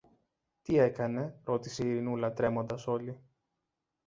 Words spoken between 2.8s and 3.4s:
όλη.